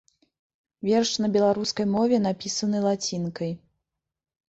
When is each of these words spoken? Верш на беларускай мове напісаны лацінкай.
Верш 0.89 1.11
на 1.25 1.29
беларускай 1.37 1.89
мове 1.93 2.17
напісаны 2.27 2.77
лацінкай. 2.89 3.51